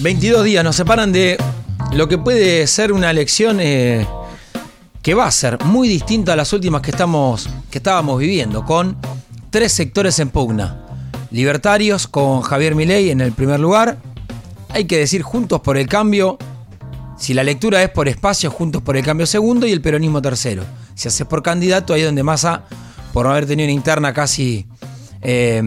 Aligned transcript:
22 0.00 0.44
días 0.44 0.64
nos 0.64 0.76
separan 0.76 1.12
de 1.12 1.36
lo 1.92 2.08
que 2.08 2.16
puede 2.16 2.66
ser 2.66 2.90
una 2.90 3.10
elección 3.10 3.58
eh, 3.60 4.06
que 5.02 5.12
va 5.12 5.26
a 5.26 5.30
ser 5.30 5.62
muy 5.64 5.88
distinta 5.88 6.32
a 6.32 6.36
las 6.36 6.54
últimas 6.54 6.80
que, 6.80 6.90
estamos, 6.90 7.50
que 7.70 7.78
estábamos 7.78 8.18
viviendo, 8.18 8.64
con 8.64 8.96
tres 9.50 9.72
sectores 9.72 10.18
en 10.18 10.30
pugna. 10.30 10.86
Libertarios 11.30 12.08
con 12.08 12.40
Javier 12.40 12.74
Milei 12.74 13.10
en 13.10 13.20
el 13.20 13.32
primer 13.32 13.60
lugar. 13.60 13.98
Hay 14.70 14.86
que 14.86 14.96
decir 14.96 15.20
Juntos 15.20 15.60
por 15.60 15.76
el 15.76 15.86
Cambio. 15.86 16.38
Si 17.18 17.34
la 17.34 17.44
lectura 17.44 17.82
es 17.82 17.90
por 17.90 18.08
espacio, 18.08 18.50
Juntos 18.50 18.80
por 18.80 18.96
el 18.96 19.04
Cambio 19.04 19.26
segundo 19.26 19.66
y 19.66 19.72
el 19.72 19.82
peronismo 19.82 20.22
tercero. 20.22 20.64
Si 20.94 21.08
haces 21.08 21.26
por 21.26 21.42
candidato, 21.42 21.92
ahí 21.92 22.02
donde 22.02 22.22
Massa, 22.22 22.64
por 23.12 23.26
no 23.26 23.32
haber 23.32 23.44
tenido 23.44 23.66
una 23.66 23.74
interna 23.74 24.14
casi 24.14 24.66
eh, 25.20 25.62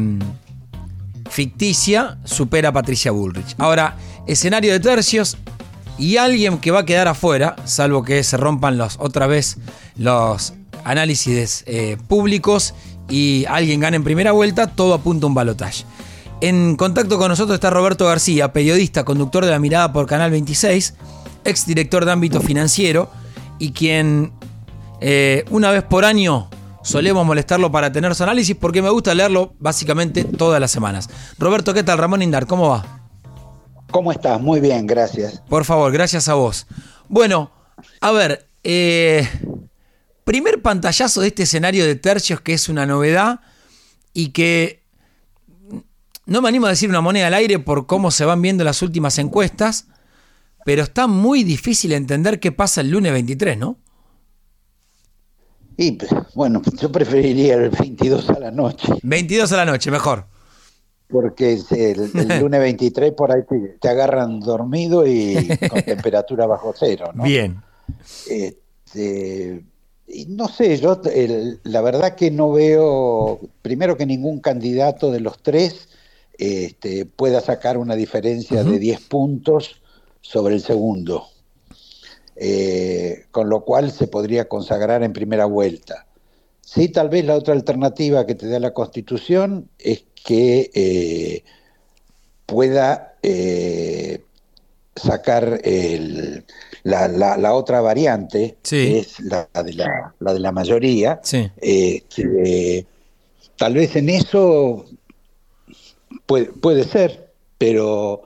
ficticia, 1.29 2.18
supera 2.23 2.70
a 2.70 2.71
Patricia 2.73 3.11
Bullrich. 3.11 3.55
Ahora, 3.57 3.96
escenario 4.27 4.71
de 4.73 4.79
tercios 4.79 5.37
y 5.97 6.18
alguien 6.18 6.57
que 6.57 6.71
va 6.71 6.79
a 6.79 6.86
quedar 6.86 7.07
afuera, 7.07 7.55
salvo 7.65 8.04
que 8.04 8.23
se 8.23 8.37
rompan 8.37 8.77
los, 8.77 8.97
otra 8.99 9.27
vez 9.27 9.57
los 9.96 10.54
análisis 10.83 11.63
eh, 11.68 11.97
públicos 12.07 12.73
y 13.09 13.46
alguien 13.47 13.79
gane 13.79 13.97
en 13.97 14.04
primera 14.04 14.32
vuelta, 14.32 14.68
todo 14.68 14.93
apunta 14.93 15.25
a 15.25 15.29
un 15.29 15.33
balotaje. 15.36 15.86
En 16.41 16.75
contacto 16.75 17.18
con 17.18 17.29
nosotros 17.29 17.55
está 17.55 17.69
Roberto 17.69 18.05
García, 18.05 18.51
periodista, 18.51 19.05
conductor 19.05 19.46
de 19.46 19.51
La 19.51 19.59
Mirada 19.59 19.93
por 19.93 20.07
Canal 20.07 20.32
26, 20.32 20.96
ex 21.46 21.65
director 21.65 22.05
de 22.05 22.11
ámbito 22.11 22.41
financiero 22.41 23.10
y 23.60 23.71
quien 23.71 24.33
eh, 24.99 25.46
una 25.51 25.71
vez 25.71 25.83
por 25.83 26.05
año 26.05 26.49
solemos 26.82 27.25
molestarlo 27.25 27.71
para 27.71 27.91
tener 27.91 28.13
su 28.15 28.24
análisis 28.24 28.55
porque 28.55 28.82
me 28.82 28.89
gusta 28.89 29.13
leerlo 29.13 29.54
básicamente 29.60 30.24
todas 30.25 30.60
las 30.60 30.71
semanas. 30.71 31.10
Roberto, 31.39 31.74
¿qué 31.74 31.83
tal? 31.83 31.97
Ramón 31.97 32.21
Indar, 32.21 32.45
¿cómo 32.45 32.69
va? 32.69 33.03
¿Cómo 33.94 34.11
estás? 34.11 34.42
Muy 34.42 34.59
bien, 34.59 34.88
gracias. 34.88 35.44
Por 35.47 35.66
favor, 35.66 35.92
gracias 35.92 36.27
a 36.27 36.33
vos. 36.33 36.66
Bueno, 37.09 37.52
a 38.02 38.11
ver, 38.11 38.47
eh, 38.63 39.30
primer 40.23 40.63
pantallazo 40.63 41.22
de 41.22 41.27
este 41.27 41.44
escenario 41.44 41.86
de 41.86 41.94
tercios 41.94 42.41
que 42.41 42.53
es 42.53 42.69
una 42.69 42.88
novedad 42.88 43.41
y 44.11 44.30
que 44.30 44.81
no 46.25 46.41
me 46.41 46.49
animo 46.49 46.66
a 46.66 46.71
decir 46.71 46.89
una 46.89 47.02
moneda 47.02 47.27
al 47.27 47.36
aire 47.36 47.59
por 47.59 47.86
cómo 47.86 48.09
se 48.09 48.25
van 48.25 48.41
viendo 48.41 48.64
las 48.64 48.81
últimas 48.81 49.19
encuestas, 49.19 49.86
pero 50.66 50.81
está 50.81 51.05
muy 51.05 51.44
difícil 51.44 51.91
entender 51.91 52.39
qué 52.39 52.52
pasa 52.52 52.81
el 52.81 52.89
lunes 52.89 53.14
23, 53.14 53.59
¿no? 53.59 53.77
Y 55.77 55.99
bueno, 56.33 56.64
yo 56.81 56.91
preferiría 56.91 57.53
el 57.55 57.69
22 57.69 58.27
a 58.31 58.39
la 58.39 58.49
noche. 58.49 58.91
22 59.03 59.52
a 59.52 59.58
la 59.58 59.66
noche, 59.66 59.91
mejor 59.91 60.33
porque 61.14 61.59
el, 61.69 62.11
lunes 62.42 62.59
23 62.59 63.11
por 63.14 63.31
ahí 63.31 63.44
te, 63.80 63.88
agarran 63.88 64.39
dormido 64.39 65.06
y 65.06 65.47
con 65.70 65.81
temperatura 65.86 66.47
bajo 66.47 66.73
cero. 66.78 67.11
¿no? 67.14 67.23
Bien. 67.23 67.61
Este, 68.28 69.64
y 70.08 70.25
no 70.25 70.47
sé, 70.47 70.75
yo 70.78 71.00
la 71.64 71.81
verdad 71.81 72.16
que 72.16 72.31
no 72.31 72.52
veo, 72.52 73.39
primero 73.61 73.95
que 73.95 74.08
ningún 74.08 74.39
candidato 74.39 75.11
de 75.11 75.20
los 75.20 75.42
tres 75.42 75.88
este, 76.39 77.05
pueda 77.05 77.42
sacar 77.42 77.77
una 77.77 77.95
diferencia 77.95 78.64
de 78.64 78.80
10 78.80 79.02
puntos 79.02 79.81
sobre 80.22 80.55
el 80.55 80.61
segundo, 80.61 81.27
eh, 82.36 83.25
con 83.30 83.50
lo 83.50 83.64
cual 83.64 83.92
se 83.92 84.08
podría 84.08 84.50
consagrar 84.50 85.03
en 85.03 85.14
primera 85.14 85.45
vuelta. 85.45 86.08
Sí, 86.66 86.89
tal 86.89 87.09
vez 87.09 87.25
la 87.25 87.36
otra 87.36 87.53
alternativa 87.53 88.25
que 88.25 88.36
te 88.36 88.47
da 88.47 88.59
la 88.59 88.73
Constitución 88.73 89.69
es 89.78 90.06
que 90.23 90.72
eh, 90.73 91.44
pueda 92.45 93.16
eh, 93.22 94.23
sacar 94.95 95.61
la, 96.83 97.53
otra 97.53 97.81
variante, 97.81 98.58
que 98.64 99.00
es 99.00 99.20
la 99.20 99.50
de 99.53 99.73
la, 99.73 100.15
de 100.20 100.39
la 100.39 100.52
mayoría. 100.54 101.20
Eh, 101.32 102.86
tal 103.58 103.73
vez 103.73 103.95
en 103.98 104.10
eso 104.10 104.86
puede, 106.26 106.45
puede 106.45 106.86
ser, 106.86 107.33
pero 107.58 108.23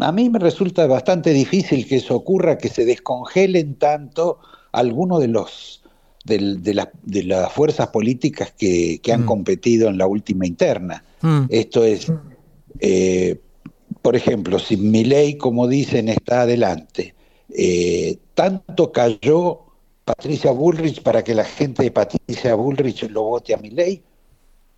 a 0.00 0.12
mí 0.12 0.28
me 0.28 0.38
resulta 0.38 0.86
bastante 0.86 1.30
difícil 1.30 1.88
que 1.88 1.96
eso 1.96 2.16
ocurra, 2.16 2.58
que 2.58 2.68
se 2.68 2.84
descongelen 2.84 3.76
tanto 3.76 4.40
algunos 4.72 5.20
de 5.20 5.28
los 5.28 5.82
de, 6.26 7.24
las 7.24 7.52
fuerzas 7.52 7.88
políticas 7.88 8.52
que, 8.56 9.00
han 9.12 9.22
mm. 9.22 9.26
competido 9.26 9.88
en 9.88 9.98
la 9.98 10.06
última 10.06 10.46
interna. 10.46 11.04
Mm. 11.22 11.44
Esto 11.48 11.84
es, 11.84 12.12
eh, 12.80 13.40
por 14.02 14.16
ejemplo, 14.16 14.58
si 14.58 14.76
mi 14.76 15.04
ley, 15.04 15.36
como 15.36 15.68
dicen, 15.68 16.08
está 16.08 16.42
adelante, 16.42 17.14
eh, 17.54 18.18
tanto 18.34 18.92
cayó 18.92 19.60
Patricia 20.04 20.50
Bullrich 20.50 21.02
para 21.02 21.22
que 21.22 21.34
la 21.34 21.44
gente 21.44 21.84
de 21.84 21.90
Patricia 21.90 22.54
Bullrich 22.54 23.08
lo 23.08 23.22
vote 23.22 23.54
a 23.54 23.58
mi 23.58 23.70
ley, 23.70 24.02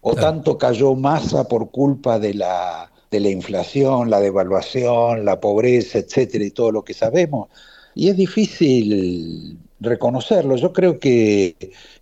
o 0.00 0.14
tanto 0.14 0.56
cayó 0.56 0.94
Massa 0.94 1.48
por 1.48 1.70
culpa 1.70 2.18
de 2.18 2.34
la, 2.34 2.90
de 3.10 3.20
la 3.20 3.30
inflación, 3.30 4.10
la 4.10 4.20
devaluación, 4.20 5.24
la 5.24 5.40
pobreza, 5.40 5.98
etcétera, 5.98 6.44
y 6.44 6.50
todo 6.50 6.70
lo 6.70 6.84
que 6.84 6.94
sabemos. 6.94 7.48
Y 7.94 8.08
es 8.08 8.16
difícil 8.16 9.58
reconocerlo. 9.80 10.56
Yo 10.56 10.72
creo 10.72 10.98
que, 10.98 11.56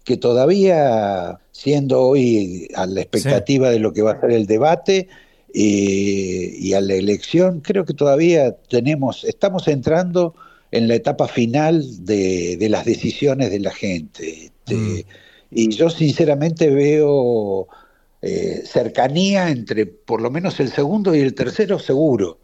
que 0.04 0.16
todavía, 0.16 1.38
siendo 1.52 2.02
hoy 2.02 2.68
a 2.74 2.86
la 2.86 3.00
expectativa 3.00 3.70
de 3.70 3.78
lo 3.78 3.92
que 3.92 4.02
va 4.02 4.12
a 4.12 4.20
ser 4.20 4.30
el 4.32 4.46
debate 4.46 5.08
eh, 5.54 6.54
y 6.58 6.72
a 6.72 6.80
la 6.80 6.94
elección, 6.94 7.60
creo 7.60 7.84
que 7.84 7.94
todavía 7.94 8.52
tenemos, 8.68 9.24
estamos 9.24 9.68
entrando 9.68 10.34
en 10.70 10.88
la 10.88 10.94
etapa 10.94 11.28
final 11.28 12.04
de, 12.04 12.58
las 12.68 12.84
decisiones 12.84 13.50
de 13.50 13.60
la 13.60 13.72
gente. 13.72 14.46
Este, 14.46 14.74
mm. 14.74 15.00
Y 15.52 15.70
yo 15.70 15.90
sinceramente 15.90 16.70
veo 16.70 17.68
eh, 18.20 18.62
cercanía 18.64 19.50
entre 19.50 19.86
por 19.86 20.20
lo 20.20 20.30
menos 20.30 20.58
el 20.60 20.70
segundo 20.70 21.14
y 21.14 21.20
el 21.20 21.34
tercero 21.34 21.78
seguro. 21.78 22.38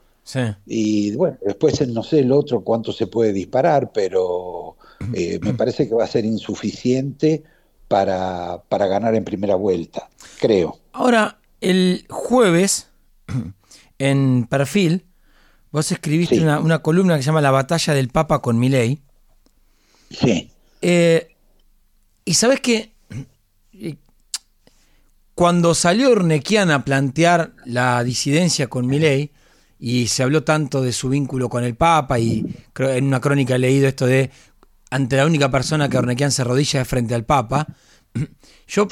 Y 0.67 1.17
bueno, 1.17 1.37
después 1.45 1.87
no 1.89 2.03
sé 2.03 2.21
el 2.21 2.31
otro 2.31 2.63
cuánto 2.63 2.93
se 2.93 3.09
puede 3.09 3.33
disparar, 3.33 3.91
pero 3.93 4.77
eh, 5.15 5.39
me 5.43 5.55
parece 5.55 5.89
que 5.89 5.95
va 5.95 6.05
a 6.05 6.09
ser 6.09 6.25
insuficiente 6.25 7.43
para, 7.89 8.63
para 8.69 8.87
ganar 8.87 9.15
en 9.15 9.25
primera 9.25 9.55
vuelta, 9.55 10.09
creo. 10.41 10.79
Ahora, 10.93 11.39
el 11.61 12.07
jueves, 12.09 12.89
en 13.99 14.47
Perfil, 14.49 15.05
vos 15.71 15.91
escribiste 15.93 16.41
una, 16.41 16.79
columna 16.81 17.17
que 17.17 17.23
se 17.23 17.27
llama 17.27 17.41
La 17.41 17.51
batalla 17.51 17.95
del 17.95 18.09
Papa 18.09 18.41
con 18.41 18.59
Milei. 18.59 19.01
Sí. 20.11 20.51
Eh, 20.81 21.35
y 22.25 22.35
sabes 22.35 22.61
que 22.61 22.93
cuando 25.35 25.75
salió 25.75 26.11
Urnequian 26.11 26.71
a 26.71 26.85
plantear 26.85 27.53
la 27.65 28.05
disidencia 28.05 28.69
con 28.69 28.87
Milei, 28.87 29.33
y 29.79 30.07
se 30.07 30.23
habló 30.23 30.45
tanto 30.45 30.81
de 30.81 30.93
su 30.93 31.09
vínculo 31.09 31.49
con 31.49 31.65
el 31.65 31.75
Papa, 31.75 32.21
y 32.21 32.47
en 32.79 33.07
una 33.07 33.21
crónica 33.21 33.57
he 33.57 33.59
leído 33.59 33.89
esto 33.89 34.07
de 34.07 34.31
ante 34.93 35.17
la 35.17 35.25
única 35.25 35.51
persona 35.51 35.89
que 35.89 35.97
Ornequian 35.97 36.31
se 36.31 36.45
rodilla 36.45 36.83
es 36.83 36.89
frente 36.89 37.15
al 37.15 37.25
Papa. 37.25 37.67
Yo 38.69 38.87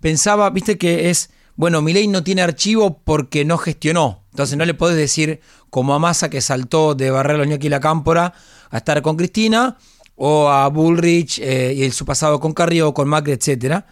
pensaba, 0.00 0.50
viste 0.50 0.76
que 0.76 1.08
es, 1.08 1.30
bueno, 1.54 1.82
Milei 1.82 2.08
no 2.08 2.24
tiene 2.24 2.42
archivo 2.42 3.00
porque 3.04 3.44
no 3.44 3.56
gestionó. 3.56 4.24
Entonces 4.32 4.58
no 4.58 4.64
le 4.64 4.74
podés 4.74 4.96
decir 4.96 5.40
como 5.70 5.94
a 5.94 6.00
Massa 6.00 6.28
que 6.28 6.40
saltó 6.40 6.96
de 6.96 7.10
Barrero 7.10 7.44
Ñoqui 7.44 7.68
y 7.68 7.70
la 7.70 7.80
Cámpora 7.80 8.34
a 8.70 8.76
estar 8.78 9.00
con 9.02 9.16
Cristina, 9.16 9.76
o 10.16 10.48
a 10.48 10.66
Bullrich 10.68 11.38
eh, 11.40 11.74
y 11.74 11.90
su 11.90 12.04
pasado 12.04 12.40
con 12.40 12.52
Carrió, 12.52 12.92
con 12.92 13.06
Macri, 13.06 13.32
etc. 13.32 13.84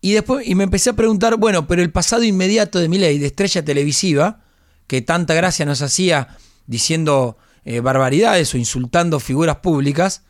Y 0.00 0.12
después 0.12 0.46
y 0.46 0.54
me 0.54 0.64
empecé 0.64 0.90
a 0.90 0.94
preguntar, 0.94 1.36
bueno, 1.36 1.66
pero 1.66 1.80
el 1.80 1.92
pasado 1.92 2.24
inmediato 2.24 2.78
de 2.78 2.88
Milei, 2.88 3.18
de 3.18 3.26
estrella 3.26 3.64
televisiva, 3.64 4.42
que 4.86 5.00
tanta 5.00 5.32
gracia 5.32 5.64
nos 5.64 5.80
hacía 5.80 6.36
diciendo 6.66 7.38
eh, 7.64 7.80
barbaridades 7.80 8.52
o 8.52 8.58
insultando 8.58 9.18
figuras 9.18 9.56
públicas, 9.56 10.22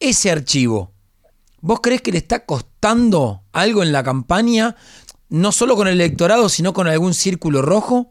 ese 0.00 0.30
archivo, 0.30 0.92
¿vos 1.60 1.80
crees 1.80 2.02
que 2.02 2.12
le 2.12 2.18
está 2.18 2.44
costando 2.44 3.42
algo 3.52 3.82
en 3.82 3.92
la 3.92 4.02
campaña? 4.02 4.76
No 5.28 5.52
solo 5.52 5.76
con 5.76 5.88
el 5.88 5.94
electorado, 5.94 6.48
sino 6.48 6.72
con 6.72 6.86
algún 6.86 7.14
círculo 7.14 7.62
rojo. 7.62 8.10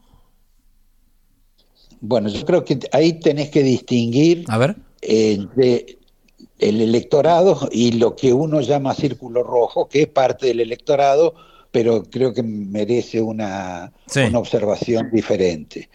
Bueno, 2.01 2.29
yo 2.29 2.45
creo 2.45 2.65
que 2.65 2.79
ahí 2.91 3.13
tenés 3.19 3.49
que 3.49 3.63
distinguir 3.63 4.43
A 4.47 4.57
ver. 4.57 4.75
entre 5.01 5.99
el 6.59 6.81
electorado 6.81 7.69
y 7.71 7.93
lo 7.93 8.15
que 8.15 8.33
uno 8.33 8.61
llama 8.61 8.93
círculo 8.93 9.43
rojo, 9.43 9.87
que 9.87 10.03
es 10.03 10.07
parte 10.07 10.47
del 10.47 10.59
electorado, 10.59 11.33
pero 11.71 12.03
creo 12.03 12.33
que 12.33 12.43
merece 12.43 13.21
una, 13.21 13.93
una 14.27 14.39
observación 14.39 15.09
diferente. 15.11 15.89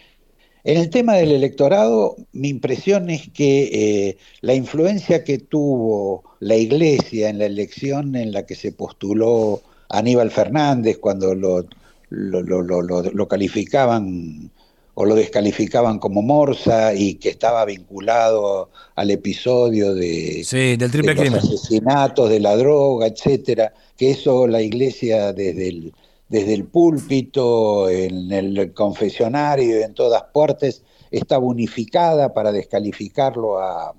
En 0.68 0.76
el 0.76 0.90
tema 0.90 1.14
del 1.14 1.32
electorado, 1.32 2.16
mi 2.32 2.50
impresión 2.50 3.08
es 3.08 3.30
que 3.30 3.70
eh, 3.72 4.18
la 4.42 4.52
influencia 4.52 5.24
que 5.24 5.38
tuvo 5.38 6.24
la 6.40 6.56
Iglesia 6.56 7.30
en 7.30 7.38
la 7.38 7.46
elección 7.46 8.14
en 8.16 8.32
la 8.32 8.44
que 8.44 8.54
se 8.54 8.72
postuló 8.72 9.62
Aníbal 9.88 10.30
Fernández, 10.30 10.98
cuando 10.98 11.34
lo, 11.34 11.64
lo, 12.10 13.28
calificaban 13.28 14.50
o 14.92 15.06
lo 15.06 15.14
descalificaban 15.14 15.98
como 15.98 16.20
Morsa 16.20 16.92
y 16.92 17.14
que 17.14 17.30
estaba 17.30 17.64
vinculado 17.64 18.68
al 18.94 19.10
episodio 19.10 19.94
de, 19.94 20.46
del 20.78 20.90
triple 20.90 21.14
de 21.14 21.30
los 21.30 21.44
asesinatos, 21.44 22.28
de 22.28 22.40
la 22.40 22.54
droga, 22.58 23.06
etcétera, 23.06 23.72
que 23.96 24.10
eso 24.10 24.46
la 24.46 24.60
iglesia 24.60 25.32
desde 25.32 25.68
el, 25.68 25.94
desde 26.28 26.54
el 26.54 26.64
púlpito, 26.64 27.88
en 27.88 28.30
el 28.32 28.72
confesionario, 28.74 29.84
en 29.84 29.94
todas 29.94 30.24
partes, 30.32 30.82
estaba 31.10 31.44
unificada 31.44 32.34
para 32.34 32.52
descalificarlo 32.52 33.58
a 33.58 33.94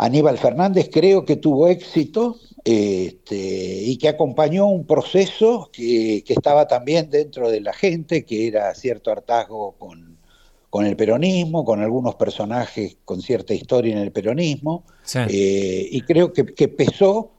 Aníbal 0.00 0.38
Fernández, 0.38 0.88
creo 0.90 1.26
que 1.26 1.36
tuvo 1.36 1.68
éxito 1.68 2.36
este, 2.64 3.36
y 3.36 3.98
que 3.98 4.08
acompañó 4.08 4.66
un 4.66 4.86
proceso 4.86 5.68
que, 5.70 6.24
estaba 6.26 6.66
también 6.66 7.10
dentro 7.10 7.50
de 7.50 7.60
la 7.60 7.74
gente, 7.74 8.24
que 8.24 8.46
era 8.46 8.74
cierto 8.74 9.10
hartazgo 9.10 9.72
con, 9.72 10.16
con 10.70 10.86
el 10.86 10.96
peronismo, 10.96 11.66
con 11.66 11.82
algunos 11.82 12.14
personajes 12.14 12.96
con 13.04 13.20
cierta 13.20 13.52
historia 13.52 13.92
en 13.92 13.98
el 13.98 14.10
peronismo, 14.10 14.84
eh, 15.28 15.88
y 15.90 16.00
creo 16.00 16.32
que, 16.32 16.44
pesó 16.68 17.32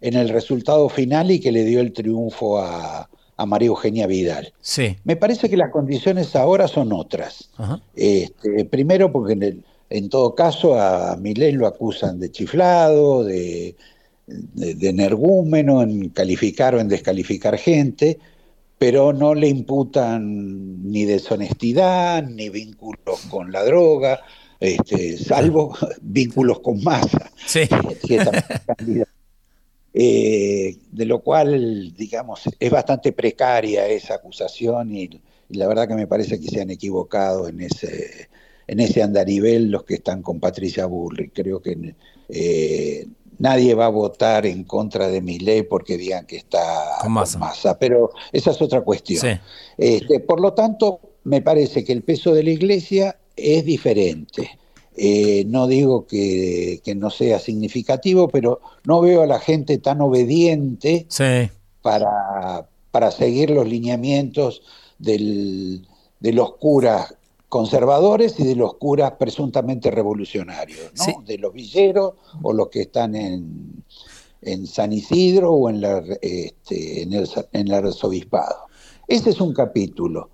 en 0.00 0.14
el 0.14 0.28
resultado 0.28 0.88
final 0.88 1.30
y 1.30 1.40
que 1.40 1.52
le 1.52 1.64
dio 1.64 1.80
el 1.80 1.92
triunfo 1.92 2.58
a, 2.58 3.08
María 3.46 3.68
Eugenia 3.68 4.06
Vidal. 4.06 4.54
Sí. 4.62 4.96
Me 5.04 5.14
parece 5.14 5.50
que 5.50 5.58
las 5.58 5.70
condiciones 5.70 6.34
ahora 6.34 6.68
son 6.68 6.90
otras. 6.94 7.50
Este, 7.94 8.64
primero 8.64 9.12
porque 9.12 9.34
en, 9.34 9.64
en 9.90 10.08
todo 10.08 10.34
caso 10.34 10.80
a 10.80 11.16
Milei 11.16 11.52
lo 11.52 11.66
acusan 11.66 12.18
de 12.18 12.30
chiflado, 12.30 13.24
de 13.24 13.76
de, 14.26 14.88
energúmeno, 14.88 15.82
en 15.82 16.08
calificar 16.10 16.74
o 16.74 16.80
en 16.80 16.88
descalificar 16.88 17.56
gente, 17.58 18.18
pero 18.78 19.12
no 19.12 19.34
le 19.34 19.48
imputan 19.48 20.90
ni 20.90 21.04
deshonestidad, 21.04 22.24
ni 22.24 22.48
vínculos 22.48 23.20
con 23.30 23.52
la 23.52 23.64
droga, 23.64 24.20
este, 24.60 25.16
salvo 25.16 25.76
vínculos 26.02 26.60
con 26.60 26.82
masa. 26.82 27.30
Eh, 29.98 30.76
de 30.92 31.06
lo 31.06 31.20
cual, 31.20 31.94
digamos, 31.96 32.42
es 32.60 32.70
bastante 32.70 33.12
precaria 33.12 33.88
esa 33.88 34.16
acusación 34.16 34.94
y, 34.94 35.08
la 35.48 35.66
verdad 35.68 35.88
que 35.88 35.94
me 35.94 36.06
parece 36.06 36.38
que 36.38 36.48
se 36.48 36.60
han 36.60 36.68
equivocado 36.68 37.48
en 37.48 37.62
ese, 37.62 38.28
en 38.66 38.80
ese 38.80 39.02
andarivel 39.02 39.70
los 39.70 39.84
que 39.84 39.94
están 39.94 40.20
con 40.20 40.38
Patricia 40.38 40.84
Burri. 40.84 41.30
Creo 41.30 41.62
que 41.62 41.94
eh, 42.28 43.06
nadie 43.38 43.72
va 43.74 43.86
a 43.86 43.90
votar 43.90 44.44
en 44.44 44.64
contra 44.64 45.08
de 45.08 45.22
mi 45.22 45.38
ley 45.38 45.62
porque 45.62 45.96
digan 45.96 46.26
que 46.26 46.36
está 46.36 46.98
con 47.00 47.12
masa. 47.12 47.78
pero 47.78 48.10
esa 48.32 48.50
es 48.50 48.60
otra 48.60 48.82
cuestión. 48.82 49.40
Este, 49.78 50.20
por 50.20 50.40
lo 50.40 50.52
tanto, 50.52 51.00
me 51.24 51.40
parece 51.40 51.84
que 51.84 51.94
el 51.94 52.02
peso 52.02 52.34
de 52.34 52.42
la 52.42 52.50
iglesia 52.50 53.18
es 53.34 53.64
diferente. 53.64 54.58
Eh, 54.96 55.44
no 55.46 55.66
digo 55.66 56.06
que, 56.06 56.80
no 56.96 57.10
sea 57.10 57.38
significativo, 57.38 58.28
pero 58.28 58.60
no 58.84 59.00
veo 59.00 59.22
a 59.22 59.26
la 59.26 59.38
gente 59.38 59.78
tan 59.78 60.00
obediente 60.00 61.06
para, 61.82 62.66
para 62.90 63.10
seguir 63.10 63.50
los 63.50 63.66
lineamientos 63.66 64.62
del, 64.98 65.86
de 66.20 66.32
los 66.32 66.54
curas 66.56 67.14
conservadores 67.48 68.40
y 68.40 68.44
de 68.44 68.56
los 68.56 68.74
curas 68.74 69.12
presuntamente 69.12 69.90
revolucionarios, 69.90 70.92
¿no? 70.94 71.22
de 71.22 71.38
los 71.38 71.52
villeros 71.52 72.14
o 72.42 72.52
los 72.52 72.68
que 72.68 72.82
están 72.82 73.14
en, 73.14 73.84
en 74.42 74.66
San 74.66 74.92
Isidro 74.92 75.52
o 75.52 75.70
en, 75.70 75.80
la, 75.80 76.02
este, 76.22 77.02
en, 77.02 77.12
el, 77.12 77.28
en 77.52 77.68
el 77.68 77.74
arzobispado. 77.74 78.66
Ese 79.06 79.30
es 79.30 79.40
un 79.40 79.52
capítulo. 79.52 80.30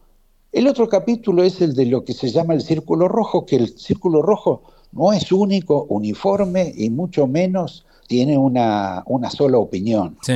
El 0.53 0.69
otro 0.69 0.89
capítulo 0.89 1.43
es 1.43 1.61
el 1.61 1.75
de 1.75 1.87
lo 1.87 2.05
que 2.05 2.13
se 2.13 2.31
llama 2.31 2.55
el 2.55 2.63
círculo 2.63 3.09
rojo, 3.09 3.47
que 3.47 3.57
el 3.57 3.79
círculo 3.79 4.23
rojo 4.23 4.63
no 4.93 5.13
es 5.13 5.33
único, 5.33 5.87
uniforme 5.89 6.73
y 6.77 6.91
mucho 6.91 7.27
menos 7.27 7.87
tiene 8.07 8.37
una, 8.37 9.03
una 9.07 9.31
sola 9.31 9.59
opinión. 9.59 10.19
Sí 10.23 10.35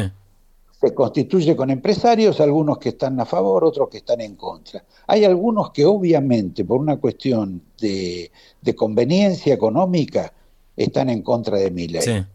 se 0.81 0.95
constituye 0.95 1.57
con 1.57 1.71
empresarios, 1.71 2.41
algunos 2.41 2.79
que 2.79 2.91
están 2.91 3.19
a 3.19 3.25
favor, 3.25 3.65
otros 3.65 3.89
que 3.89 3.99
están 3.99 4.21
en 4.21 4.37
contra. 4.37 4.85
Hay 5.07 5.25
algunos 5.25 5.71
que 5.71 5.85
obviamente 5.85 6.65
por 6.65 6.81
una 6.81 6.99
cuestión 6.99 7.63
de, 7.81 8.31
conveniencia 8.77 9.55
económica 9.55 10.33
están 10.77 11.09
en 11.09 11.23
contra 11.23 11.57
de 11.57 11.71
mi 11.71 11.89
ley. 11.89 12.27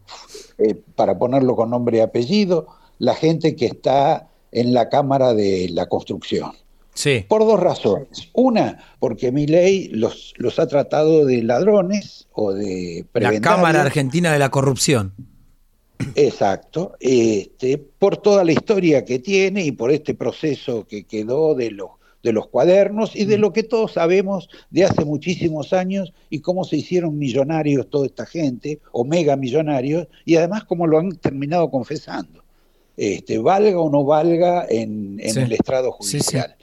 Eh, 0.57 0.75
para 0.95 1.17
ponerlo 1.17 1.55
con 1.55 1.69
nombre 1.69 1.97
y 1.97 2.01
apellido, 2.01 2.67
la 2.97 3.13
gente 3.13 3.55
que 3.55 3.67
está 3.67 4.27
en 4.51 4.73
la 4.73 4.89
Cámara 4.89 5.33
de 5.33 5.69
la 5.69 5.87
Construcción. 5.87 6.51
Sí. 6.93 7.25
Por 7.27 7.41
dos 7.41 7.59
razones. 7.59 8.29
Una, 8.33 8.83
porque 8.99 9.31
mi 9.31 9.47
ley 9.47 9.87
los, 9.89 10.33
los 10.37 10.59
ha 10.59 10.67
tratado 10.67 11.25
de 11.25 11.41
ladrones 11.43 12.27
o 12.33 12.53
de 12.53 13.05
La 13.13 13.39
Cámara 13.39 13.81
Argentina 13.81 14.31
de 14.31 14.39
la 14.39 14.49
Corrupción. 14.49 15.13
Exacto, 16.15 16.95
este, 16.99 17.77
por 17.77 18.17
toda 18.17 18.43
la 18.43 18.51
historia 18.51 19.05
que 19.05 19.19
tiene 19.19 19.63
y 19.63 19.71
por 19.71 19.91
este 19.91 20.15
proceso 20.15 20.85
que 20.87 21.03
quedó 21.03 21.53
de 21.55 21.71
los, 21.71 21.91
de 22.23 22.33
los 22.33 22.47
cuadernos 22.47 23.15
y 23.15 23.25
de 23.25 23.37
lo 23.37 23.53
que 23.53 23.63
todos 23.63 23.93
sabemos 23.93 24.49
de 24.69 24.85
hace 24.85 25.05
muchísimos 25.05 25.73
años 25.73 26.13
y 26.29 26.39
cómo 26.39 26.63
se 26.63 26.77
hicieron 26.77 27.17
millonarios 27.17 27.89
toda 27.89 28.07
esta 28.07 28.25
gente, 28.25 28.79
o 28.91 29.05
mega 29.05 29.35
millonarios, 29.35 30.07
y 30.25 30.35
además 30.35 30.63
cómo 30.63 30.87
lo 30.87 30.99
han 30.99 31.15
terminado 31.17 31.69
confesando, 31.69 32.43
este, 32.97 33.37
valga 33.37 33.79
o 33.79 33.89
no 33.89 34.03
valga 34.03 34.65
en, 34.69 35.19
el 35.19 35.51
estrado 35.51 35.91
judicial. 35.91 36.55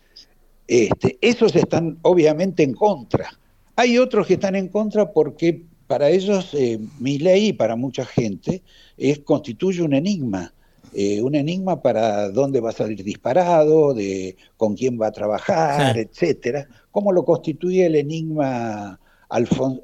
Este, 0.69 1.17
esos 1.23 1.57
están 1.57 1.99
obviamente 2.03 2.63
en 2.63 2.75
contra. 2.75 3.31
Hay 3.75 3.97
otros 3.97 4.27
que 4.27 4.35
están 4.35 4.55
en 4.55 4.69
contra 4.69 5.13
porque 5.13 5.63
para 5.87 6.11
ellos 6.11 6.53
eh, 6.53 6.79
mi 7.01 7.19
ley 7.19 7.49
y 7.49 7.53
para 7.55 7.75
mucha 7.75 8.05
gente 8.05 8.63
es, 8.99 9.21
constituye 9.21 9.83
un 9.83 9.95
enigma, 9.95 10.53
eh, 10.93 11.23
un 11.23 11.35
enigma 11.35 11.81
para 11.81 12.29
dónde 12.29 12.61
va 12.61 12.71
a 12.71 12.75
salir 12.75 13.03
disparado, 13.03 13.95
de 13.95 14.37
con 14.59 14.77
quién 14.77 15.01
va 15.01 15.07
a 15.07 15.13
trabajar, 15.13 15.97
etcétera, 15.97 16.69
¿Cómo 16.91 17.13
lo 17.13 17.25
constituye 17.25 17.87
el 17.87 17.97
enigma 17.97 19.01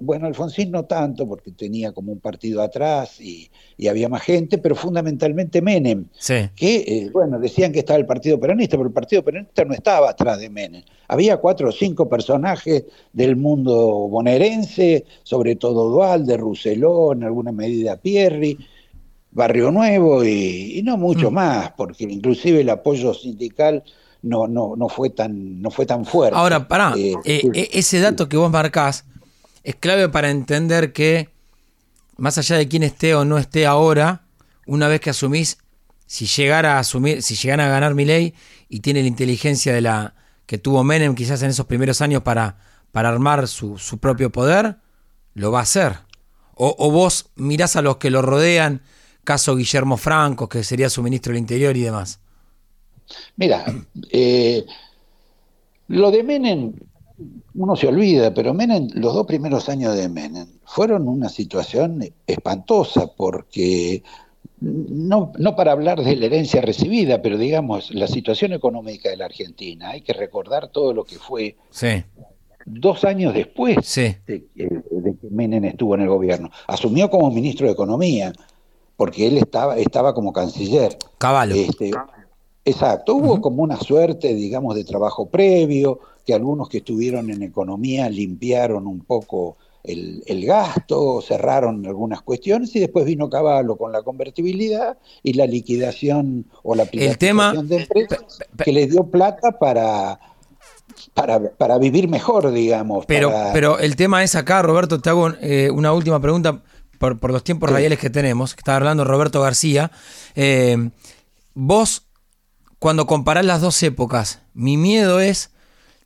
bueno, 0.01 0.27
Alfonsín 0.27 0.71
no 0.71 0.85
tanto, 0.85 1.27
porque 1.27 1.53
tenía 1.53 1.93
como 1.93 2.13
un 2.13 2.21
partido 2.21 2.63
atrás 2.63 3.21
y, 3.21 3.51
había 3.89 4.09
más 4.09 4.23
gente, 4.23 4.57
pero 4.59 4.75
fundamentalmente 4.75 5.61
Menem, 5.61 6.07
que, 6.57 6.77
eh, 6.77 7.11
bueno, 7.13 7.39
decían 7.39 7.73
que 7.73 7.81
estaba 7.81 7.99
el 7.99 8.07
Partido 8.07 8.41
Peronista, 8.41 8.77
pero 8.77 8.89
el 8.89 8.95
Partido 8.95 9.23
Peronista 9.23 9.65
no 9.65 9.75
estaba 9.75 10.11
atrás 10.11 10.39
de 10.39 10.49
Menem. 10.49 10.83
Había 11.09 11.37
cuatro 11.37 11.69
o 11.69 11.73
cinco 11.73 12.09
personajes 12.09 12.85
del 13.13 13.37
mundo 13.37 13.75
bonaerense, 14.09 15.05
sobre 15.23 15.57
todo 15.57 15.91
Dualde, 15.91 16.37
Rousseló, 16.37 17.13
en 17.13 17.25
alguna 17.25 17.53
medida 17.53 17.97
Pierri, 17.97 18.57
Barrio 19.31 19.71
Nuevo 19.71 20.25
y, 20.25 20.81
no 20.85 20.97
mucho 20.97 21.31
mm. 21.31 21.35
más, 21.35 21.73
porque 21.77 22.05
inclusive 22.05 22.61
el 22.61 22.71
apoyo 22.71 23.13
sindical 23.13 23.83
no, 24.23 24.47
no, 24.47 24.75
no, 24.77 24.89
fue, 24.89 25.11
tan, 25.11 25.61
no 25.61 25.71
fue 25.71 25.85
tan 25.85 26.07
fuerte. 26.07 26.39
Ahora, 26.39 26.67
pará, 26.67 26.95
eh, 26.97 27.13
eh, 27.25 27.69
ese 27.75 28.01
dato 28.01 28.29
que 28.29 28.39
vos 28.39 28.51
marcás 28.51 29.05
es 29.65 29.75
clave 29.77 30.11
para 30.11 30.31
entender 30.31 30.93
que, 30.93 31.31
más 32.19 32.37
allá 32.37 32.57
de 32.57 32.69
quién 32.69 32.83
esté 32.83 33.15
o 33.15 33.25
no 33.25 33.39
esté 33.39 33.67
ahora, 33.67 34.27
una 34.67 34.89
vez 34.89 35.01
que 35.01 35.11
asumís, 35.11 35.59
si 36.07 36.27
llegara 36.27 36.77
a 36.77 36.81
asumir, 36.81 37.23
si 37.23 37.35
llegara 37.35 37.67
a 37.67 37.71
ganar 37.71 37.95
mi 37.95 38.05
ley 38.05 38.35
y 38.69 38.81
tiene 38.81 39.01
la 39.01 39.09
inteligencia 39.09 39.73
de 39.73 39.81
la 39.81 40.15
que 40.47 40.59
tuvo 40.59 40.85
Menem 40.85 41.15
quizás 41.15 41.43
en 41.43 41.49
esos 41.49 41.65
primeros 41.65 42.03
años 42.03 42.23
para, 42.23 42.59
para 42.93 43.09
armar 43.09 43.49
su, 43.49 43.79
propio 43.99 44.31
poder, 44.31 44.77
lo 45.33 45.51
va 45.51 45.61
a 45.61 45.63
hacer. 45.63 45.95
O, 46.57 46.91
vos 46.91 47.31
mirás 47.35 47.75
a 47.75 47.83
los 47.83 47.97
que 47.97 48.11
lo 48.11 48.21
rodean, 48.21 48.83
caso 49.25 49.57
Guillermo 49.57 49.97
Franco, 49.97 50.49
que 50.49 50.63
sería 50.63 50.91
su 50.91 51.03
ministro 51.03 51.33
del 51.33 51.41
Interior 51.41 51.77
y 51.77 51.81
demás. 51.81 52.21
Mira, 53.37 53.65
eh, 54.13 54.65
lo 55.89 56.11
de 56.11 56.23
Menem 56.23 56.75
uno 57.55 57.77
se 57.77 57.87
olvida, 57.87 58.35
pero 58.35 58.55
Menem, 58.55 58.89
los 58.95 59.15
dos 59.15 59.27
primeros 59.27 59.69
años 59.69 59.97
de 59.97 60.09
Menem 60.09 60.49
fueron 60.65 61.09
una 61.09 61.29
situación 61.29 62.05
espantosa 62.27 63.07
porque 63.17 64.03
no, 64.61 65.33
no 65.39 65.57
para 65.57 65.73
hablar 65.73 66.03
de 66.03 66.17
la 66.17 66.27
herencia 66.27 66.61
recibida, 66.61 67.23
pero 67.23 67.39
digamos 67.39 67.95
la 67.95 68.09
situación 68.09 68.53
económica 68.53 69.11
de 69.11 69.17
la 69.17 69.27
Argentina, 69.27 69.91
hay 69.91 70.01
que 70.01 70.13
recordar 70.13 70.69
todo 70.69 70.93
lo 70.93 71.05
que 71.05 71.17
fue 71.17 71.57
dos 72.67 73.05
años 73.05 73.35
después 73.35 73.77
de, 74.27 74.47
que 74.55 74.83
Menem 75.31 75.65
estuvo 75.67 75.95
en 75.95 76.03
el 76.03 76.09
gobierno. 76.09 76.51
Asumió 76.67 77.11
como 77.11 77.31
ministro 77.31 77.67
de 77.67 77.73
Economía, 77.73 78.33
porque 78.97 79.27
él 79.27 79.39
estaba, 79.39 79.77
estaba 79.77 80.15
como 80.15 80.33
canciller. 80.33 80.97
Caballo. 81.19 81.55
Este, 81.55 81.91
exacto, 82.65 83.15
hubo 83.15 83.41
como 83.41 83.63
una 83.63 83.77
suerte, 83.77 84.35
digamos, 84.35 84.75
de 84.75 84.85
trabajo 84.85 85.27
previo, 85.29 86.01
que 86.25 86.35
algunos 86.35 86.69
que 86.69 86.79
estuvieron 86.79 87.31
en 87.31 87.43
economía 87.43 88.09
limpiaron 88.09 88.87
un 88.87 89.01
poco 89.01 89.57
el, 89.85 90.47
gasto, 90.47 91.21
cerraron 91.21 91.85
algunas 91.87 92.23
cuestiones 92.23 92.75
y 92.75 92.81
después 92.81 93.05
vino 93.05 93.29
Caballo 93.29 93.77
con 93.77 93.93
la 93.93 94.03
convertibilidad 94.03 94.97
y 95.23 95.35
la 95.35 95.47
liquidación 95.47 96.47
o 96.63 96.75
la 96.75 96.87
privatización 96.87 97.69
de 97.69 97.83
empresas 97.83 98.39
que 98.65 98.73
le 98.73 98.87
dio 98.87 99.05
plata 99.05 99.59
para 99.59 100.19
para, 101.13 101.79
vivir 101.79 102.09
mejor, 102.09 102.53
digamos. 102.53 103.05
Pero, 103.07 103.33
pero 103.53 103.79
el 103.79 103.97
tema 103.97 104.23
es 104.23 104.35
acá, 104.35 104.63
Roberto, 104.63 105.01
te 105.01 105.11
hago 105.11 105.31
eh, 105.41 105.71
una 105.71 105.93
última 105.93 106.21
pregunta 106.21 106.63
por, 106.99 107.19
por 107.19 107.33
los 107.33 107.45
tiempos 107.45 107.71
radiales 107.71 107.99
que 107.99 108.11
tenemos, 108.11 108.55
que 108.55 108.61
está 108.61 108.77
hablando 108.77 109.05
Roberto 109.05 109.41
García. 109.41 109.91
Eh, 110.35 110.91
vos, 111.55 112.07
cuando 112.79 113.07
comparás 113.07 113.45
las 113.45 113.61
dos 113.61 113.83
épocas, 113.83 114.43
mi 114.55 114.77
miedo 114.77 115.21
es, 115.21 115.51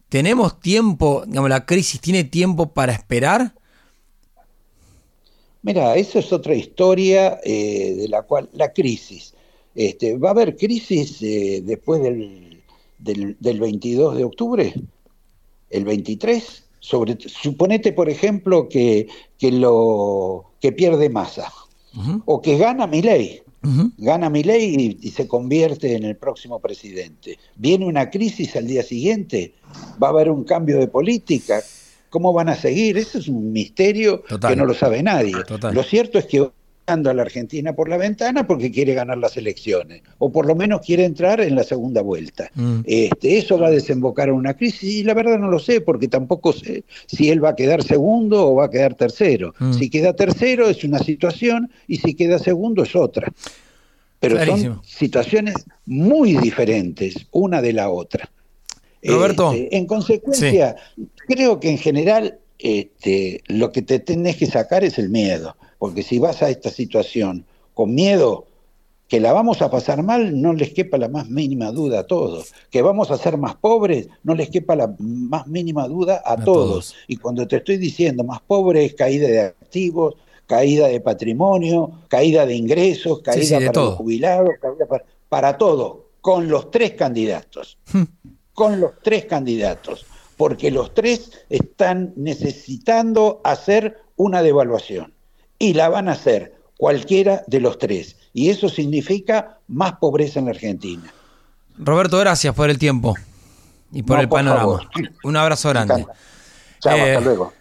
¿tenemos 0.08 0.60
tiempo, 0.60 1.24
digamos, 1.26 1.50
la 1.50 1.66
crisis 1.66 2.00
tiene 2.00 2.24
tiempo 2.24 2.72
para 2.72 2.92
esperar? 2.92 3.54
Mira, 5.62 5.96
eso 5.96 6.18
es 6.18 6.32
otra 6.32 6.54
historia 6.54 7.40
eh, 7.44 7.94
de 7.96 8.08
la 8.08 8.22
cual, 8.22 8.48
la 8.52 8.72
crisis. 8.72 9.34
Este, 9.74 10.16
¿Va 10.16 10.28
a 10.28 10.32
haber 10.32 10.56
crisis 10.56 11.20
después 11.20 12.02
del, 12.02 12.62
del, 12.98 13.36
del 13.38 13.60
22 13.60 14.16
de 14.16 14.24
octubre? 14.24 14.74
el 15.70 15.84
23, 15.84 16.64
sobre, 16.80 17.16
suponete 17.20 17.92
por 17.92 18.08
ejemplo 18.08 18.68
que, 18.68 19.08
que, 19.38 19.52
lo, 19.52 20.52
que 20.60 20.72
pierde 20.72 21.08
masa 21.08 21.52
o 22.26 22.40
que 22.40 22.56
gana 22.58 22.86
mi 22.86 23.02
ley. 23.02 23.42
Gana 23.98 24.30
mi 24.30 24.42
ley 24.44 24.98
y, 25.00 25.10
se 25.10 25.26
convierte 25.26 25.94
en 25.94 26.04
el 26.04 26.16
próximo 26.16 26.60
presidente. 26.60 27.38
Viene 27.56 27.86
una 27.86 28.10
crisis 28.10 28.54
al 28.56 28.66
día 28.66 28.82
siguiente, 28.82 29.54
va 30.02 30.08
a 30.08 30.10
haber 30.10 30.30
un 30.30 30.44
cambio 30.44 30.78
de 30.78 30.88
política. 30.88 31.60
¿Cómo 32.08 32.32
van 32.32 32.48
a 32.48 32.56
seguir? 32.56 32.96
Eso 32.96 33.18
es 33.18 33.28
un 33.28 33.52
misterio 33.52 34.22
que 34.24 34.56
no 34.56 34.64
lo 34.64 34.74
sabe 34.74 35.02
nadie. 35.02 35.34
Lo 35.72 35.82
cierto 35.82 36.18
es 36.18 36.26
que 36.26 36.50
a 36.88 37.14
la 37.14 37.22
Argentina 37.22 37.74
por 37.74 37.88
la 37.90 37.98
ventana 37.98 38.46
porque 38.46 38.70
quiere 38.70 38.94
ganar 38.94 39.18
las 39.18 39.36
elecciones, 39.36 40.02
o 40.16 40.32
por 40.32 40.46
lo 40.46 40.54
menos 40.54 40.80
quiere 40.80 41.04
entrar 41.04 41.40
en 41.40 41.54
la 41.54 41.62
segunda 41.62 42.00
vuelta. 42.00 42.50
Mm. 42.54 42.80
Este, 42.86 43.36
eso 43.36 43.58
va 43.58 43.66
a 43.66 43.70
desembocar 43.70 44.28
en 44.28 44.36
una 44.36 44.54
crisis, 44.54 44.82
y 44.82 45.02
la 45.02 45.12
verdad 45.12 45.38
no 45.38 45.50
lo 45.50 45.58
sé, 45.58 45.82
porque 45.82 46.08
tampoco 46.08 46.54
sé 46.54 46.84
si 47.06 47.28
él 47.28 47.44
va 47.44 47.50
a 47.50 47.56
quedar 47.56 47.82
segundo 47.82 48.48
o 48.48 48.54
va 48.54 48.66
a 48.66 48.70
quedar 48.70 48.94
tercero. 48.94 49.54
Mm. 49.58 49.74
Si 49.74 49.90
queda 49.90 50.14
tercero 50.14 50.68
es 50.68 50.82
una 50.82 50.98
situación, 50.98 51.70
y 51.86 51.98
si 51.98 52.14
queda 52.14 52.38
segundo 52.38 52.84
es 52.84 52.96
otra. 52.96 53.30
Pero 54.20 54.44
son 54.44 54.80
situaciones 54.82 55.54
muy 55.84 56.36
diferentes 56.38 57.26
una 57.30 57.60
de 57.60 57.72
la 57.74 57.90
otra. 57.90 58.30
Roberto. 59.02 59.52
Este, 59.52 59.76
en 59.76 59.86
consecuencia, 59.86 60.74
creo 61.28 61.60
que 61.60 61.70
en 61.70 61.78
general 61.78 62.38
este, 62.58 63.42
lo 63.46 63.70
que 63.70 63.82
te 63.82 64.00
tenés 64.00 64.36
que 64.36 64.46
sacar 64.46 64.82
es 64.84 64.98
el 64.98 65.10
miedo. 65.10 65.56
Porque 65.78 66.02
si 66.02 66.18
vas 66.18 66.42
a 66.42 66.50
esta 66.50 66.70
situación 66.70 67.44
con 67.74 67.94
miedo 67.94 68.46
que 69.08 69.20
la 69.20 69.32
vamos 69.32 69.62
a 69.62 69.70
pasar 69.70 70.02
mal, 70.02 70.40
no 70.40 70.52
les 70.52 70.74
quepa 70.74 70.98
la 70.98 71.08
más 71.08 71.28
mínima 71.30 71.72
duda 71.72 72.00
a 72.00 72.06
todos. 72.06 72.52
Que 72.70 72.82
vamos 72.82 73.10
a 73.10 73.16
ser 73.16 73.38
más 73.38 73.56
pobres, 73.56 74.08
no 74.22 74.34
les 74.34 74.50
quepa 74.50 74.76
la 74.76 74.94
más 74.98 75.46
mínima 75.46 75.88
duda 75.88 76.22
a, 76.24 76.36
todos. 76.36 76.94
Y 77.08 77.16
cuando 77.16 77.48
te 77.48 77.56
estoy 77.56 77.78
diciendo 77.78 78.22
más 78.22 78.40
pobres, 78.42 78.94
caída 78.94 79.26
de 79.26 79.40
activos, 79.40 80.16
caída 80.46 80.88
de 80.88 81.00
patrimonio, 81.00 81.90
caída 82.08 82.44
de 82.44 82.54
ingresos, 82.54 83.20
caída 83.20 83.58
para 83.58 83.72
los 83.72 83.94
jubilados, 83.94 84.50
caída 84.60 84.86
para, 84.86 85.04
para 85.28 85.56
todo, 85.56 86.10
con 86.20 86.48
los 86.48 86.70
tres 86.70 86.92
candidatos. 86.92 87.78
Hmm. 87.92 88.02
con 88.52 88.80
los 88.80 88.92
tres 89.02 89.24
candidatos. 89.24 90.04
Porque 90.36 90.70
los 90.70 90.92
tres 90.92 91.32
están 91.48 92.12
necesitando 92.16 93.40
hacer 93.42 94.02
una 94.16 94.42
devaluación 94.42 95.14
y 95.58 95.74
la 95.74 95.88
van 95.88 96.08
a 96.08 96.12
hacer 96.12 96.54
cualquiera 96.76 97.42
de 97.46 97.60
los 97.60 97.78
tres. 97.78 98.16
Y 98.32 98.50
eso 98.50 98.68
significa 98.68 99.58
más 99.68 99.94
pobreza 99.94 100.38
en 100.38 100.46
la 100.46 100.52
Argentina. 100.52 101.12
Roberto, 101.78 102.18
gracias 102.18 102.54
por 102.54 102.70
el 102.70 102.78
tiempo 102.78 103.16
y 103.92 104.02
por 104.02 104.20
el 104.20 104.28
panorama. 104.28 104.88
Un 105.24 105.36
abrazo 105.36 105.68
grande. 105.70 106.06
Chao, 106.80 106.92
hasta 106.92 107.14
eh, 107.14 107.20
luego. 107.20 107.52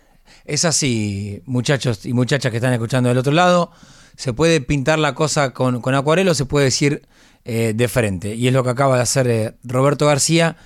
Es 0.46 0.66
así, 0.66 1.42
muchachos 1.46 2.06
y 2.06 2.14
muchachas 2.14 2.52
que 2.52 2.58
están 2.58 2.74
escuchando 2.74 3.10
del 3.10 3.18
otro 3.18 3.34
lado. 3.34 3.72
Se 4.16 4.34
puede 4.34 4.62
pintar 4.62 4.98
la 4.98 5.14
cosa 5.14 5.54
con, 5.54 5.82
con 5.82 5.94
acuarelo, 5.94 6.34
se 6.34 6.46
puede 6.46 6.66
decir 6.66 7.08
eh, 7.46 7.74
de 7.76 7.88
frente. 7.88 8.36
Y 8.36 8.48
es 8.48 8.54
lo 8.54 8.64
que 8.64 8.72
acaba 8.72 8.96
de 8.96 9.02
hacer 9.02 9.28
eh, 9.28 9.54
Roberto 9.64 10.08
García, 10.08 10.58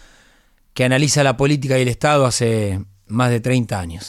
que 0.73 0.83
analiza 0.83 1.23
la 1.23 1.38
política 1.38 1.77
y 1.77 1.81
el 1.81 1.88
Estado 1.88 2.25
hace 2.25 2.83
más 3.07 3.29
de 3.29 3.39
30 3.39 3.79
años. 3.79 4.00